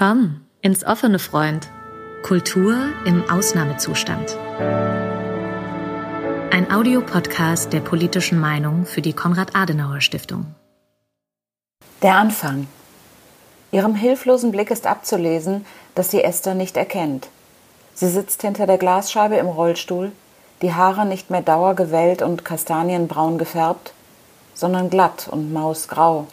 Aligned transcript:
Willkommen 0.00 0.46
ins 0.62 0.82
offene 0.82 1.18
Freund. 1.18 1.68
Kultur 2.22 2.74
im 3.04 3.22
Ausnahmezustand. 3.30 4.34
Ein 6.50 6.72
Audiopodcast 6.72 7.70
der 7.74 7.80
politischen 7.80 8.40
Meinung 8.40 8.86
für 8.86 9.02
die 9.02 9.12
Konrad-Adenauer-Stiftung. 9.12 10.54
Der 12.00 12.14
Anfang. 12.14 12.66
Ihrem 13.72 13.94
hilflosen 13.94 14.52
Blick 14.52 14.70
ist 14.70 14.86
abzulesen, 14.86 15.66
dass 15.94 16.10
sie 16.10 16.24
Esther 16.24 16.54
nicht 16.54 16.78
erkennt. 16.78 17.28
Sie 17.92 18.08
sitzt 18.08 18.40
hinter 18.40 18.66
der 18.66 18.78
Glasscheibe 18.78 19.36
im 19.36 19.48
Rollstuhl, 19.48 20.12
die 20.62 20.72
Haare 20.72 21.04
nicht 21.04 21.28
mehr 21.28 21.42
dauergewellt 21.42 22.22
und 22.22 22.46
kastanienbraun 22.46 23.36
gefärbt, 23.36 23.92
sondern 24.54 24.88
glatt 24.88 25.28
und 25.30 25.52
mausgrau 25.52 26.26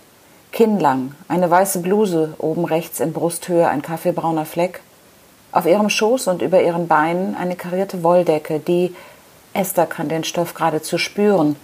kinnlang, 0.58 1.14
eine 1.28 1.52
weiße 1.52 1.84
Bluse, 1.84 2.34
oben 2.40 2.66
rechts 2.66 3.00
in 3.00 3.14
Brusthöhe 3.14 3.68
ein 3.68 3.84
kaffeebrauner 3.84 4.44
Fleck, 4.46 4.82
auf 5.52 5.68
ihrem 5.68 5.88
Schoß 5.88 6.28
und 6.30 6.42
über 6.42 6.64
ihren 6.64 6.88
Beinen 6.88 7.36
eine 7.36 7.56
karierte 7.56 8.02
Wolldecke, 8.02 8.60
die, 8.60 8.96
Esther 9.54 9.86
kann 9.86 10.10
den 10.10 10.24
Stoff 10.24 10.56
geradezu 10.56 10.98
spüren, 10.98 11.58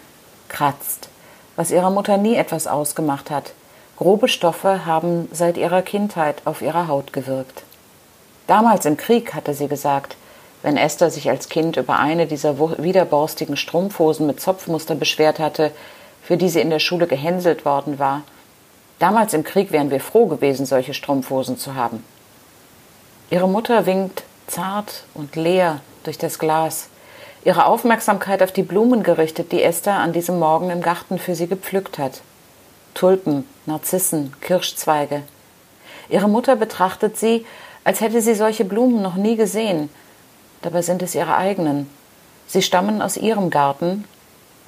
kratzt, 0.47 1.09
was 1.55 1.71
ihrer 1.71 1.89
Mutter 1.89 2.17
nie 2.17 2.35
etwas 2.35 2.67
ausgemacht 2.67 3.31
hat. 3.31 3.53
Grobe 3.97 4.27
Stoffe 4.27 4.85
haben 4.85 5.27
seit 5.31 5.57
ihrer 5.57 5.81
Kindheit 5.81 6.43
auf 6.45 6.61
ihrer 6.61 6.87
Haut 6.87 7.13
gewirkt. 7.13 7.63
Damals 8.45 8.85
im 8.85 8.95
Krieg 8.95 9.33
hatte 9.33 9.55
sie 9.55 9.67
gesagt, 9.67 10.17
wenn 10.61 10.77
Esther 10.77 11.09
sich 11.09 11.31
als 11.31 11.49
Kind 11.49 11.77
über 11.77 11.97
eine 11.97 12.27
dieser 12.27 12.59
widerborstigen 12.59 13.57
Strumpfhosen 13.57 14.27
mit 14.27 14.39
Zopfmuster 14.39 14.93
beschwert 14.93 15.39
hatte, 15.39 15.71
für 16.21 16.37
die 16.37 16.49
sie 16.49 16.61
in 16.61 16.69
der 16.69 16.77
Schule 16.77 17.07
gehänselt 17.07 17.65
worden 17.65 17.97
war, 17.97 18.21
Damals 18.99 19.33
im 19.33 19.43
Krieg 19.43 19.71
wären 19.71 19.91
wir 19.91 19.99
froh 19.99 20.27
gewesen, 20.27 20.65
solche 20.65 20.93
Strumpfhosen 20.93 21.57
zu 21.57 21.75
haben. 21.75 22.03
Ihre 23.29 23.49
Mutter 23.49 23.85
winkt 23.85 24.23
zart 24.47 25.03
und 25.13 25.35
leer 25.35 25.81
durch 26.03 26.17
das 26.17 26.39
Glas, 26.39 26.89
ihre 27.43 27.65
Aufmerksamkeit 27.65 28.41
auf 28.43 28.51
die 28.51 28.63
Blumen 28.63 29.03
gerichtet, 29.03 29.51
die 29.51 29.63
Esther 29.63 29.95
an 29.95 30.13
diesem 30.13 30.39
Morgen 30.39 30.69
im 30.69 30.81
Garten 30.81 31.19
für 31.19 31.35
sie 31.35 31.47
gepflückt 31.47 31.97
hat. 31.97 32.21
Tulpen, 32.93 33.47
Narzissen, 33.65 34.33
Kirschzweige. 34.41 35.23
Ihre 36.09 36.29
Mutter 36.29 36.55
betrachtet 36.55 37.17
sie, 37.17 37.45
als 37.83 38.01
hätte 38.01 38.21
sie 38.21 38.35
solche 38.35 38.65
Blumen 38.65 39.01
noch 39.01 39.15
nie 39.15 39.35
gesehen. 39.35 39.89
Dabei 40.61 40.81
sind 40.81 41.01
es 41.01 41.15
ihre 41.15 41.35
eigenen. 41.35 41.89
Sie 42.47 42.61
stammen 42.61 43.01
aus 43.01 43.17
ihrem 43.17 43.49
Garten. 43.49 44.05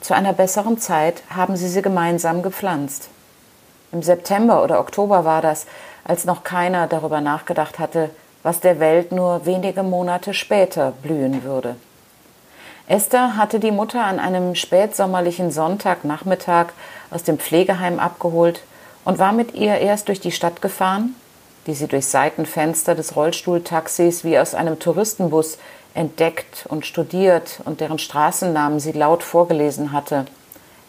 Zu 0.01 0.13
einer 0.13 0.33
besseren 0.33 0.77
Zeit 0.77 1.23
haben 1.29 1.55
sie 1.55 1.69
sie 1.69 1.81
gemeinsam 1.81 2.41
gepflanzt. 2.41 3.09
Im 3.91 4.03
September 4.03 4.63
oder 4.63 4.79
Oktober 4.79 5.25
war 5.25 5.41
das, 5.41 5.65
als 6.03 6.25
noch 6.25 6.43
keiner 6.43 6.87
darüber 6.87 7.21
nachgedacht 7.21 7.79
hatte, 7.79 8.09
was 8.43 8.59
der 8.59 8.79
Welt 8.79 9.11
nur 9.11 9.45
wenige 9.45 9.83
Monate 9.83 10.33
später 10.33 10.93
blühen 11.01 11.43
würde. 11.43 11.75
Esther 12.87 13.35
hatte 13.35 13.59
die 13.59 13.71
Mutter 13.71 14.03
an 14.03 14.19
einem 14.19 14.53
spätsommerlichen 14.53 15.49
Sonntagnachmittag 15.49 16.67
aus 17.09 17.23
dem 17.23 17.39
Pflegeheim 17.39 17.99
abgeholt 17.99 18.61
und 19.05 19.17
war 19.17 19.31
mit 19.31 19.55
ihr 19.55 19.77
erst 19.79 20.07
durch 20.07 20.19
die 20.19 20.31
Stadt 20.31 20.61
gefahren, 20.61 21.15
die 21.65 21.73
sie 21.73 21.87
durch 21.87 22.05
Seitenfenster 22.05 22.93
des 22.93 23.15
Rollstuhltaxis 23.15 24.23
wie 24.23 24.37
aus 24.37 24.53
einem 24.53 24.77
Touristenbus 24.77 25.57
entdeckt 25.95 26.65
und 26.69 26.85
studiert 26.85 27.61
und 27.65 27.81
deren 27.81 27.97
Straßennamen 27.97 28.79
sie 28.79 28.91
laut 28.91 29.23
vorgelesen 29.23 29.91
hatte. 29.91 30.25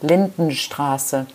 Lindenstraße, 0.03 1.27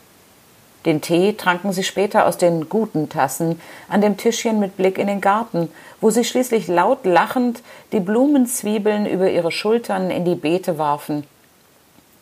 Den 0.86 1.00
Tee 1.00 1.32
tranken 1.32 1.72
sie 1.72 1.82
später 1.82 2.24
aus 2.24 2.38
den 2.38 2.68
guten 2.68 3.08
Tassen 3.08 3.60
an 3.88 4.02
dem 4.02 4.16
Tischchen 4.16 4.60
mit 4.60 4.76
Blick 4.76 4.96
in 4.96 5.08
den 5.08 5.20
Garten, 5.20 5.72
wo 6.00 6.10
sie 6.10 6.22
schließlich 6.22 6.68
laut 6.68 7.04
lachend 7.04 7.64
die 7.90 7.98
Blumenzwiebeln 7.98 9.06
über 9.06 9.28
ihre 9.28 9.50
Schultern 9.50 10.08
in 10.12 10.24
die 10.24 10.36
Beete 10.36 10.78
warfen 10.78 11.26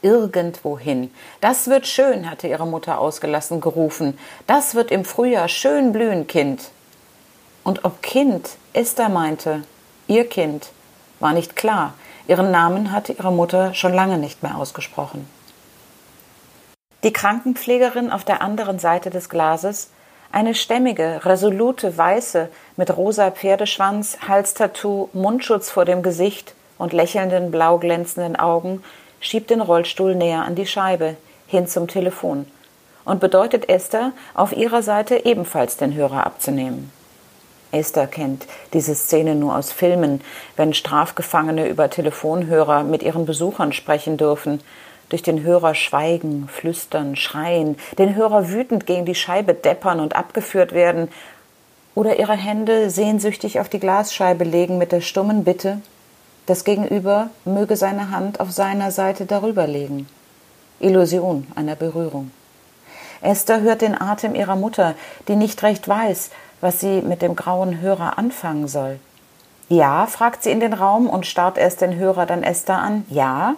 irgendwohin. 0.02 1.12
Das 1.40 1.68
wird 1.68 1.86
schön, 1.86 2.30
hatte 2.30 2.48
ihre 2.48 2.66
Mutter 2.66 2.98
ausgelassen 2.98 3.60
gerufen. 3.60 4.18
Das 4.46 4.74
wird 4.74 4.90
im 4.90 5.04
Frühjahr 5.04 5.48
schön 5.48 5.92
blühen, 5.92 6.26
Kind. 6.26 6.70
Und 7.64 7.84
ob 7.84 8.02
Kind 8.02 8.50
Esther 8.72 9.08
meinte, 9.08 9.62
ihr 10.06 10.28
Kind, 10.28 10.70
war 11.20 11.32
nicht 11.32 11.56
klar. 11.56 11.94
Ihren 12.26 12.50
Namen 12.50 12.92
hatte 12.92 13.12
ihre 13.12 13.32
Mutter 13.32 13.74
schon 13.74 13.92
lange 13.92 14.18
nicht 14.18 14.42
mehr 14.42 14.56
ausgesprochen. 14.56 15.28
Die 17.04 17.12
Krankenpflegerin 17.12 18.10
auf 18.10 18.24
der 18.24 18.42
anderen 18.42 18.78
Seite 18.78 19.10
des 19.10 19.28
Glases, 19.28 19.90
eine 20.30 20.54
stämmige, 20.54 21.24
resolute 21.24 21.96
Weiße 21.96 22.48
mit 22.76 22.96
rosa 22.96 23.30
Pferdeschwanz, 23.30 24.18
Halstattoo, 24.26 25.08
Mundschutz 25.12 25.70
vor 25.70 25.84
dem 25.84 26.02
Gesicht 26.02 26.54
und 26.76 26.92
lächelnden 26.92 27.50
blau 27.50 27.78
glänzenden 27.78 28.36
Augen, 28.36 28.82
schiebt 29.20 29.50
den 29.50 29.60
Rollstuhl 29.60 30.14
näher 30.14 30.44
an 30.44 30.54
die 30.54 30.66
Scheibe, 30.66 31.16
hin 31.46 31.66
zum 31.66 31.88
Telefon 31.88 32.46
und 33.04 33.20
bedeutet 33.20 33.68
Esther, 33.68 34.12
auf 34.34 34.52
ihrer 34.52 34.82
Seite 34.82 35.24
ebenfalls 35.24 35.78
den 35.78 35.94
Hörer 35.94 36.26
abzunehmen. 36.26 36.92
Esther 37.72 38.06
kennt 38.06 38.46
diese 38.72 38.94
Szene 38.94 39.34
nur 39.34 39.56
aus 39.56 39.72
Filmen, 39.72 40.20
wenn 40.56 40.74
Strafgefangene 40.74 41.68
über 41.68 41.90
Telefonhörer 41.90 42.82
mit 42.82 43.02
ihren 43.02 43.26
Besuchern 43.26 43.72
sprechen 43.72 44.16
dürfen, 44.16 44.60
durch 45.08 45.22
den 45.22 45.42
Hörer 45.42 45.74
schweigen, 45.74 46.48
flüstern, 46.48 47.16
schreien, 47.16 47.76
den 47.98 48.14
Hörer 48.14 48.50
wütend 48.50 48.86
gegen 48.86 49.06
die 49.06 49.14
Scheibe 49.14 49.54
deppern 49.54 50.00
und 50.00 50.14
abgeführt 50.14 50.72
werden, 50.72 51.08
oder 51.94 52.18
ihre 52.18 52.36
Hände 52.36 52.90
sehnsüchtig 52.90 53.58
auf 53.58 53.68
die 53.68 53.80
Glasscheibe 53.80 54.44
legen 54.44 54.78
mit 54.78 54.92
der 54.92 55.00
stummen 55.00 55.44
Bitte, 55.44 55.80
das 56.48 56.64
Gegenüber 56.64 57.30
möge 57.44 57.76
seine 57.76 58.10
Hand 58.10 58.40
auf 58.40 58.50
seiner 58.50 58.90
Seite 58.90 59.26
darüber 59.26 59.66
legen. 59.66 60.08
Illusion 60.80 61.46
einer 61.54 61.76
Berührung. 61.76 62.30
Esther 63.20 63.60
hört 63.60 63.82
den 63.82 64.00
Atem 64.00 64.34
ihrer 64.34 64.56
Mutter, 64.56 64.94
die 65.26 65.36
nicht 65.36 65.62
recht 65.62 65.88
weiß, 65.88 66.30
was 66.60 66.80
sie 66.80 67.02
mit 67.02 67.20
dem 67.20 67.36
grauen 67.36 67.80
Hörer 67.80 68.16
anfangen 68.16 68.68
soll. 68.68 68.98
Ja, 69.68 70.06
fragt 70.06 70.42
sie 70.42 70.50
in 70.50 70.60
den 70.60 70.72
Raum 70.72 71.10
und 71.10 71.26
starrt 71.26 71.58
erst 71.58 71.82
den 71.82 71.96
Hörer, 71.96 72.24
dann 72.24 72.42
Esther 72.42 72.78
an. 72.78 73.04
Ja? 73.10 73.54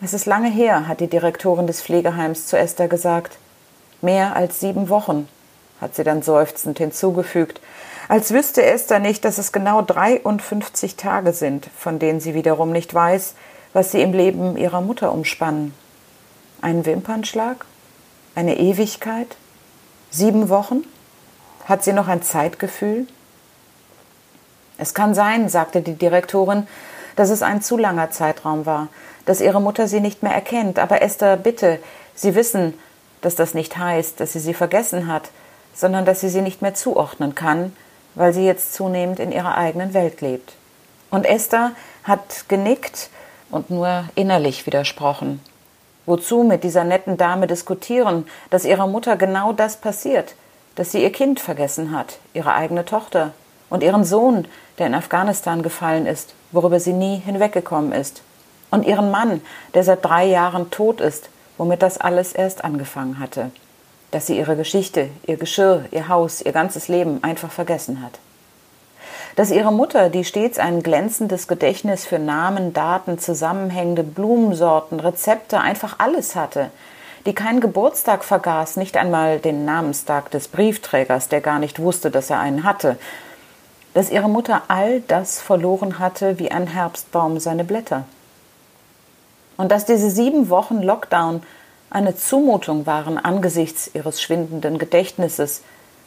Es 0.00 0.14
ist 0.14 0.26
lange 0.26 0.50
her, 0.50 0.86
hat 0.86 1.00
die 1.00 1.08
Direktorin 1.08 1.66
des 1.66 1.82
Pflegeheims 1.82 2.46
zu 2.46 2.56
Esther 2.56 2.86
gesagt. 2.86 3.38
Mehr 4.02 4.36
als 4.36 4.60
sieben 4.60 4.88
Wochen, 4.88 5.28
hat 5.80 5.96
sie 5.96 6.04
dann 6.04 6.22
seufzend 6.22 6.78
hinzugefügt, 6.78 7.60
als 8.08 8.32
wüsste 8.32 8.62
Esther 8.62 8.98
nicht, 8.98 9.24
dass 9.24 9.38
es 9.38 9.52
genau 9.52 9.82
53 9.82 10.96
Tage 10.96 11.32
sind, 11.32 11.68
von 11.76 11.98
denen 11.98 12.20
sie 12.20 12.34
wiederum 12.34 12.70
nicht 12.70 12.92
weiß, 12.92 13.34
was 13.72 13.92
sie 13.92 14.02
im 14.02 14.12
Leben 14.12 14.56
ihrer 14.56 14.80
Mutter 14.80 15.12
umspannen. 15.12 15.74
Ein 16.60 16.86
Wimpernschlag? 16.86 17.64
Eine 18.34 18.58
Ewigkeit? 18.58 19.36
Sieben 20.10 20.48
Wochen? 20.48 20.84
Hat 21.66 21.82
sie 21.82 21.92
noch 21.92 22.08
ein 22.08 22.22
Zeitgefühl? 22.22 23.06
Es 24.76 24.94
kann 24.94 25.14
sein, 25.14 25.48
sagte 25.48 25.80
die 25.80 25.94
Direktorin, 25.94 26.66
dass 27.16 27.30
es 27.30 27.42
ein 27.42 27.62
zu 27.62 27.76
langer 27.76 28.10
Zeitraum 28.10 28.66
war, 28.66 28.88
dass 29.24 29.40
ihre 29.40 29.60
Mutter 29.60 29.88
sie 29.88 30.00
nicht 30.00 30.22
mehr 30.22 30.32
erkennt. 30.32 30.78
Aber 30.78 31.00
Esther, 31.00 31.36
bitte, 31.36 31.78
Sie 32.14 32.34
wissen, 32.34 32.74
dass 33.20 33.34
das 33.34 33.54
nicht 33.54 33.76
heißt, 33.76 34.20
dass 34.20 34.32
sie 34.32 34.40
sie 34.40 34.54
vergessen 34.54 35.08
hat, 35.08 35.30
sondern 35.74 36.04
dass 36.04 36.20
sie 36.20 36.28
sie 36.28 36.42
nicht 36.42 36.62
mehr 36.62 36.74
zuordnen 36.74 37.34
kann, 37.34 37.74
weil 38.14 38.32
sie 38.32 38.44
jetzt 38.44 38.74
zunehmend 38.74 39.18
in 39.18 39.32
ihrer 39.32 39.56
eigenen 39.56 39.94
Welt 39.94 40.20
lebt. 40.20 40.52
Und 41.10 41.26
Esther 41.26 41.72
hat 42.02 42.48
genickt 42.48 43.10
und 43.50 43.70
nur 43.70 44.04
innerlich 44.14 44.66
widersprochen. 44.66 45.40
Wozu 46.06 46.42
mit 46.42 46.64
dieser 46.64 46.84
netten 46.84 47.16
Dame 47.16 47.46
diskutieren, 47.46 48.26
dass 48.50 48.64
ihrer 48.64 48.86
Mutter 48.86 49.16
genau 49.16 49.52
das 49.52 49.76
passiert, 49.76 50.34
dass 50.74 50.92
sie 50.92 51.02
ihr 51.02 51.12
Kind 51.12 51.40
vergessen 51.40 51.96
hat, 51.96 52.18
ihre 52.34 52.54
eigene 52.54 52.84
Tochter 52.84 53.32
und 53.70 53.82
ihren 53.82 54.04
Sohn, 54.04 54.46
der 54.78 54.88
in 54.88 54.94
Afghanistan 54.94 55.62
gefallen 55.62 56.06
ist, 56.06 56.34
worüber 56.52 56.80
sie 56.80 56.92
nie 56.92 57.16
hinweggekommen 57.16 57.92
ist, 57.92 58.22
und 58.70 58.84
ihren 58.84 59.10
Mann, 59.10 59.40
der 59.74 59.84
seit 59.84 60.04
drei 60.04 60.24
Jahren 60.24 60.70
tot 60.70 61.00
ist, 61.00 61.30
womit 61.56 61.80
das 61.80 61.98
alles 61.98 62.32
erst 62.32 62.64
angefangen 62.64 63.20
hatte, 63.20 63.52
dass 64.14 64.28
sie 64.28 64.38
ihre 64.38 64.54
Geschichte, 64.54 65.08
ihr 65.26 65.36
Geschirr, 65.36 65.86
ihr 65.90 66.08
Haus, 66.08 66.40
ihr 66.40 66.52
ganzes 66.52 66.86
Leben 66.86 67.24
einfach 67.24 67.50
vergessen 67.50 68.00
hat. 68.00 68.20
Dass 69.34 69.50
ihre 69.50 69.72
Mutter, 69.72 70.08
die 70.08 70.24
stets 70.24 70.60
ein 70.60 70.84
glänzendes 70.84 71.48
Gedächtnis 71.48 72.06
für 72.06 72.20
Namen, 72.20 72.72
Daten, 72.72 73.18
zusammenhängende 73.18 74.04
Blumensorten, 74.04 75.00
Rezepte, 75.00 75.58
einfach 75.58 75.96
alles 75.98 76.36
hatte, 76.36 76.70
die 77.26 77.34
keinen 77.34 77.58
Geburtstag 77.58 78.22
vergaß, 78.22 78.76
nicht 78.76 78.96
einmal 78.96 79.40
den 79.40 79.64
Namenstag 79.64 80.30
des 80.30 80.46
Briefträgers, 80.46 81.28
der 81.28 81.40
gar 81.40 81.58
nicht 81.58 81.80
wusste, 81.80 82.12
dass 82.12 82.30
er 82.30 82.38
einen 82.38 82.62
hatte, 82.62 82.96
dass 83.94 84.10
ihre 84.10 84.28
Mutter 84.28 84.62
all 84.68 85.00
das 85.00 85.40
verloren 85.40 85.98
hatte 85.98 86.38
wie 86.38 86.52
ein 86.52 86.68
Herbstbaum 86.68 87.40
seine 87.40 87.64
Blätter. 87.64 88.04
Und 89.56 89.72
dass 89.72 89.86
diese 89.86 90.10
sieben 90.10 90.50
Wochen 90.50 90.82
Lockdown 90.82 91.42
eine 91.94 92.16
Zumutung 92.16 92.86
waren 92.86 93.18
angesichts 93.18 93.88
ihres 93.94 94.20
schwindenden 94.20 94.78
Gedächtnisses 94.78 95.62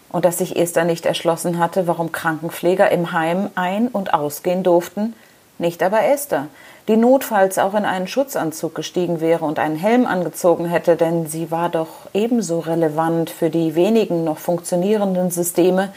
und 0.09 0.25
dass 0.25 0.39
sich 0.39 0.57
Esther 0.57 0.83
nicht 0.83 1.05
erschlossen 1.05 1.59
hatte, 1.59 1.87
warum 1.87 2.11
Krankenpfleger 2.11 2.91
im 2.91 3.13
Heim 3.13 3.49
ein- 3.55 3.87
und 3.87 4.13
ausgehen 4.13 4.63
durften, 4.63 5.13
nicht 5.59 5.81
aber 5.81 6.03
Esther, 6.03 6.49
die 6.89 6.97
notfalls 6.97 7.57
auch 7.57 7.73
in 7.73 7.85
einen 7.85 8.09
Schutzanzug 8.09 8.75
gestiegen 8.75 9.21
wäre 9.21 9.45
und 9.45 9.59
einen 9.59 9.77
Helm 9.77 10.05
angezogen 10.05 10.65
hätte, 10.65 10.97
denn 10.97 11.27
sie 11.27 11.51
war 11.51 11.69
doch 11.69 12.09
ebenso 12.13 12.59
relevant 12.59 13.29
für 13.29 13.49
die 13.49 13.73
wenigen 13.73 14.25
noch 14.25 14.39
funktionierenden 14.39 15.31
Systeme 15.31 15.93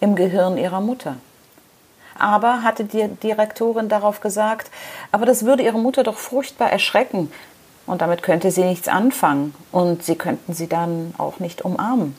im 0.00 0.14
Gehirn 0.14 0.56
ihrer 0.56 0.80
Mutter. 0.80 1.16
Aber, 2.18 2.62
hatte 2.62 2.84
die 2.84 3.08
Direktorin 3.22 3.90
darauf 3.90 4.20
gesagt, 4.20 4.70
aber 5.12 5.26
das 5.26 5.44
würde 5.44 5.64
ihre 5.64 5.78
Mutter 5.78 6.02
doch 6.02 6.16
furchtbar 6.16 6.70
erschrecken. 6.70 7.30
Und 7.86 8.00
damit 8.00 8.22
könnte 8.22 8.50
sie 8.50 8.64
nichts 8.64 8.88
anfangen 8.88 9.54
und 9.70 10.02
sie 10.02 10.16
könnten 10.16 10.54
sie 10.54 10.68
dann 10.68 11.14
auch 11.18 11.38
nicht 11.38 11.62
umarmen. 11.62 12.16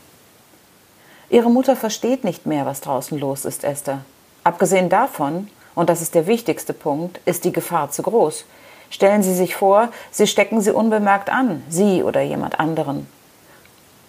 Ihre 1.29 1.49
Mutter 1.49 1.75
versteht 1.75 2.23
nicht 2.23 2.45
mehr, 2.45 2.65
was 2.65 2.81
draußen 2.81 3.17
los 3.17 3.45
ist, 3.45 3.63
Esther. 3.63 4.01
Abgesehen 4.43 4.89
davon, 4.89 5.47
und 5.73 5.89
das 5.89 6.01
ist 6.01 6.13
der 6.13 6.27
wichtigste 6.27 6.73
Punkt, 6.73 7.19
ist 7.25 7.45
die 7.45 7.51
Gefahr 7.51 7.89
zu 7.89 8.03
groß. 8.03 8.45
Stellen 8.91 9.23
Sie 9.23 9.33
sich 9.33 9.55
vor, 9.55 9.89
Sie 10.11 10.27
stecken 10.27 10.61
sie 10.61 10.71
unbemerkt 10.71 11.31
an, 11.31 11.63
Sie 11.67 12.03
oder 12.03 12.21
jemand 12.21 12.59
anderen. 12.59 13.07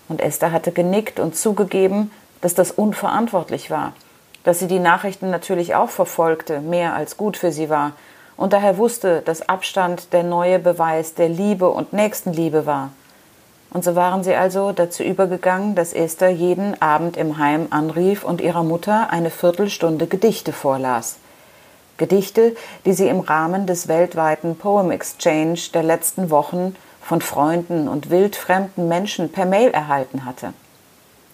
Und 0.08 0.20
Esther 0.20 0.53
hatte 0.53 0.73
genickt 0.73 1.19
und 1.19 1.37
zugegeben, 1.37 2.11
dass 2.43 2.55
das 2.55 2.70
unverantwortlich 2.70 3.70
war 3.70 3.94
dass 4.47 4.61
sie 4.61 4.69
die 4.69 4.79
Nachrichten 4.79 5.29
natürlich 5.31 5.75
auch 5.75 5.91
verfolgte, 5.91 6.61
mehr 6.61 6.94
als 6.94 7.17
gut 7.17 7.37
für 7.37 7.50
sie 7.50 7.69
war, 7.69 7.93
und 8.36 8.52
daher 8.52 8.78
wusste, 8.78 9.22
dass 9.22 9.48
Abstand 9.48 10.12
der 10.12 10.22
neue 10.22 10.58
Beweis 10.58 11.14
der 11.14 11.28
Liebe 11.28 11.68
und 11.68 11.92
Nächstenliebe 11.92 12.66
war. 12.66 12.90
Und 13.70 13.84
so 13.84 13.94
waren 13.94 14.22
sie 14.22 14.34
also 14.34 14.72
dazu 14.72 15.02
übergegangen, 15.02 15.74
dass 15.74 15.92
Esther 15.92 16.30
jeden 16.30 16.80
Abend 16.80 17.16
im 17.16 17.38
Heim 17.38 17.66
anrief 17.70 18.24
und 18.24 18.40
ihrer 18.40 18.62
Mutter 18.62 19.10
eine 19.10 19.30
Viertelstunde 19.30 20.06
Gedichte 20.06 20.52
vorlas. 20.52 21.16
Gedichte, 21.98 22.54
die 22.84 22.92
sie 22.92 23.08
im 23.08 23.20
Rahmen 23.20 23.66
des 23.66 23.88
weltweiten 23.88 24.56
Poem 24.56 24.90
Exchange 24.90 25.58
der 25.74 25.82
letzten 25.82 26.30
Wochen 26.30 26.76
von 27.00 27.20
Freunden 27.20 27.88
und 27.88 28.10
wildfremden 28.10 28.88
Menschen 28.88 29.32
per 29.32 29.46
Mail 29.46 29.70
erhalten 29.70 30.24
hatte 30.24 30.52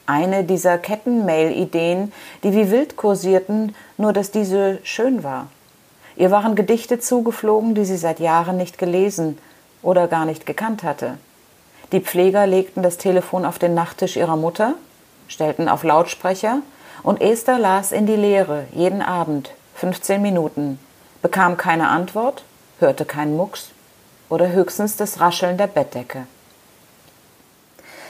eine 0.06 0.44
dieser 0.44 0.78
Kettenmail-Ideen, 0.78 2.12
die 2.42 2.52
wie 2.52 2.70
wild 2.70 2.96
kursierten, 2.96 3.74
nur 3.96 4.12
dass 4.12 4.30
diese 4.30 4.78
schön 4.82 5.22
war. 5.22 5.48
Ihr 6.16 6.30
waren 6.30 6.54
Gedichte 6.54 6.98
zugeflogen, 6.98 7.74
die 7.74 7.84
sie 7.84 7.96
seit 7.96 8.20
Jahren 8.20 8.56
nicht 8.56 8.78
gelesen 8.78 9.38
oder 9.82 10.08
gar 10.08 10.24
nicht 10.24 10.46
gekannt 10.46 10.82
hatte. 10.82 11.18
Die 11.92 12.00
Pfleger 12.00 12.46
legten 12.46 12.82
das 12.82 12.98
Telefon 12.98 13.44
auf 13.44 13.58
den 13.58 13.74
Nachttisch 13.74 14.16
ihrer 14.16 14.36
Mutter, 14.36 14.74
stellten 15.28 15.68
auf 15.68 15.84
Lautsprecher 15.84 16.58
und 17.02 17.20
Esther 17.20 17.58
las 17.58 17.92
in 17.92 18.06
die 18.06 18.16
Leere 18.16 18.66
jeden 18.72 19.02
Abend 19.02 19.50
15 19.74 20.22
Minuten, 20.22 20.78
bekam 21.22 21.56
keine 21.56 21.88
Antwort, 21.88 22.44
hörte 22.78 23.04
keinen 23.04 23.36
Mucks 23.36 23.70
oder 24.28 24.50
höchstens 24.52 24.96
das 24.96 25.20
Rascheln 25.20 25.58
der 25.58 25.66
Bettdecke. 25.66 26.26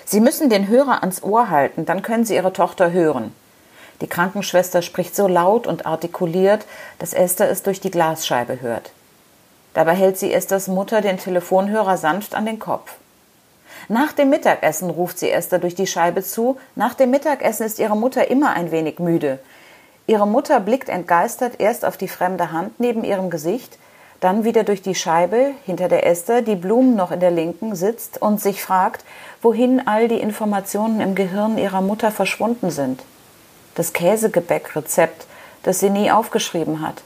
Sie 0.04 0.20
müssen 0.20 0.50
den 0.50 0.69
Hörer 0.69 1.00
ans 1.02 1.22
Ohr 1.22 1.49
halten, 1.49 1.87
dann 1.87 2.02
können 2.02 2.25
Sie 2.25 2.34
Ihre 2.34 2.52
Tochter 2.52 2.93
hören. 2.93 3.34
Die 4.02 4.08
Krankenschwester 4.08 4.82
spricht 4.82 5.14
so 5.14 5.28
laut 5.28 5.69
und 5.69 5.87
artikuliert, 5.87 6.66
dass 6.99 7.14
Esther 7.14 7.49
es 7.49 7.62
durch 7.62 7.81
die 7.81 7.93
Glasscheibe 7.93 8.60
hört. 8.60 8.90
Dabei 9.75 9.94
hält 9.94 10.19
sie 10.19 10.32
Esthers 10.32 10.66
Mutter 10.66 11.00
den 11.02 11.19
Telefonhörer 11.19 11.96
sanft 11.96 12.34
an 12.34 12.44
den 12.44 12.58
Kopf. 12.58 12.94
Nach 13.88 14.12
dem 14.12 14.28
Mittagessen 14.28 14.90
ruft 14.90 15.20
sie 15.20 15.31
Esther 15.31 15.60
durch 15.60 15.76
die 15.76 15.87
Scheibe 15.87 16.25
zu. 16.25 16.58
Nach 16.75 16.94
dem 16.94 17.10
Mittagessen 17.12 17.64
ist 17.64 17.78
ihre 17.78 17.96
Mutter 17.96 18.28
immer 18.28 18.54
ein 18.54 18.72
wenig 18.72 18.99
müde. 18.99 19.38
Ihre 20.08 20.26
Mutter 20.26 20.58
blickt 20.58 20.88
entgeistert 20.88 21.60
erst 21.60 21.84
auf 21.84 21.96
die 21.96 22.08
fremde 22.08 22.50
Hand 22.50 22.81
neben 22.81 23.04
ihrem 23.04 23.31
Gesicht, 23.31 23.78
dann 24.19 24.43
wieder 24.43 24.64
durch 24.64 24.82
die 24.82 24.96
Scheibe, 24.96 25.52
hinter 25.64 25.87
der 25.87 26.06
Esther, 26.08 26.43
die 26.43 26.56
Blumen 26.56 26.96
noch 26.96 27.12
in 27.12 27.20
der 27.20 27.31
linken, 27.31 27.76
sitzt 27.76 28.20
und 28.20 28.40
sich 28.40 28.64
fragt, 28.64 29.04
wohin 29.43 29.87
all 29.87 30.08
die 30.08 30.20
Informationen 30.20 31.00
im 31.00 31.14
Gehirn 31.14 31.56
ihrer 31.56 31.82
Mutter 31.82 32.10
verschwunden 32.10 32.72
sind. 32.72 33.00
Das 33.74 33.92
Käsegebäckrezept, 33.92 35.26
das 35.62 35.80
sie 35.80 35.90
nie 35.90 36.10
aufgeschrieben 36.10 36.80
hat. 36.80 37.02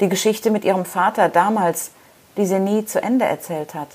Die 0.00 0.08
Geschichte 0.08 0.50
mit 0.50 0.64
ihrem 0.64 0.84
Vater 0.84 1.28
damals, 1.28 1.90
die 2.36 2.46
sie 2.46 2.60
nie 2.60 2.84
zu 2.84 3.02
Ende 3.02 3.24
erzählt 3.24 3.74
hat. 3.74 3.88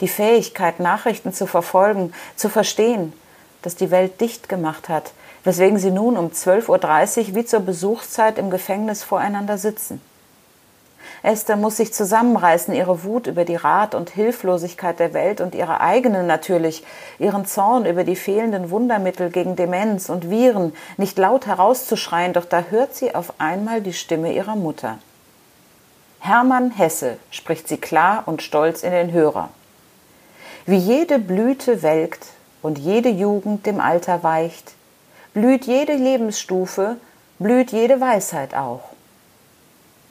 Die 0.00 0.08
Fähigkeit, 0.08 0.80
Nachrichten 0.80 1.32
zu 1.32 1.46
verfolgen, 1.46 2.14
zu 2.36 2.48
verstehen, 2.48 3.12
das 3.62 3.76
die 3.76 3.90
Welt 3.90 4.20
dicht 4.20 4.48
gemacht 4.48 4.88
hat, 4.88 5.12
weswegen 5.44 5.78
sie 5.78 5.90
nun 5.90 6.16
um 6.16 6.28
12.30 6.28 7.28
Uhr 7.28 7.34
wie 7.34 7.44
zur 7.44 7.60
Besuchszeit 7.60 8.38
im 8.38 8.50
Gefängnis 8.50 9.02
voreinander 9.02 9.58
sitzen. 9.58 10.00
Esther 11.22 11.56
muss 11.56 11.76
sich 11.76 11.92
zusammenreißen, 11.92 12.72
ihre 12.72 13.04
Wut 13.04 13.26
über 13.26 13.44
die 13.44 13.56
Rat 13.56 13.94
und 13.94 14.08
Hilflosigkeit 14.08 14.98
der 14.98 15.12
Welt 15.12 15.42
und 15.42 15.54
ihre 15.54 15.80
eigene 15.80 16.22
natürlich, 16.22 16.82
ihren 17.18 17.44
Zorn 17.44 17.84
über 17.84 18.04
die 18.04 18.16
fehlenden 18.16 18.70
Wundermittel 18.70 19.30
gegen 19.30 19.54
Demenz 19.54 20.08
und 20.08 20.30
Viren 20.30 20.72
nicht 20.96 21.18
laut 21.18 21.46
herauszuschreien, 21.46 22.32
doch 22.32 22.46
da 22.46 22.64
hört 22.70 22.94
sie 22.94 23.14
auf 23.14 23.34
einmal 23.38 23.82
die 23.82 23.92
Stimme 23.92 24.32
ihrer 24.32 24.56
Mutter. 24.56 24.98
Hermann 26.20 26.70
Hesse, 26.70 27.18
spricht 27.30 27.68
sie 27.68 27.78
klar 27.78 28.22
und 28.26 28.42
stolz 28.42 28.82
in 28.82 28.92
den 28.92 29.12
Hörer. 29.12 29.50
Wie 30.64 30.76
jede 30.76 31.18
Blüte 31.18 31.82
welkt 31.82 32.28
und 32.62 32.78
jede 32.78 33.10
Jugend 33.10 33.66
dem 33.66 33.80
Alter 33.80 34.22
weicht, 34.22 34.72
blüht 35.34 35.66
jede 35.66 35.94
Lebensstufe, 35.94 36.96
blüht 37.38 37.72
jede 37.72 38.00
Weisheit 38.00 38.54
auch 38.54 38.89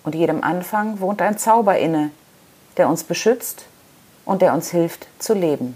und 0.03 0.15
jedem 0.15 0.43
Anfang 0.43 0.99
wohnt 0.99 1.21
ein 1.21 1.37
Zauber 1.37 1.77
inne, 1.77 2.11
der 2.77 2.89
uns 2.89 3.03
beschützt 3.03 3.65
und 4.25 4.41
der 4.41 4.53
uns 4.53 4.71
hilft 4.71 5.07
zu 5.19 5.33
leben. 5.33 5.75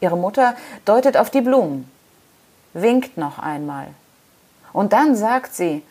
Ihre 0.00 0.16
Mutter 0.16 0.56
deutet 0.84 1.16
auf 1.16 1.30
die 1.30 1.40
Blumen, 1.40 1.90
winkt 2.72 3.16
noch 3.16 3.38
einmal. 3.38 3.88
Und 4.72 4.92
dann 4.92 5.16
sagt 5.16 5.54
sie, 5.54 5.82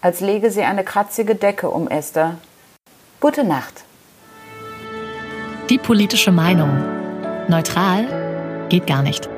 als 0.00 0.20
lege 0.20 0.50
sie 0.50 0.62
eine 0.62 0.84
kratzige 0.84 1.34
Decke 1.34 1.70
um 1.70 1.88
Esther, 1.88 2.36
Gute 3.24 3.42
Nacht. 3.42 3.84
Die 5.70 5.78
politische 5.78 6.30
Meinung. 6.30 6.68
Neutral 7.48 8.66
geht 8.68 8.86
gar 8.86 9.02
nicht. 9.02 9.30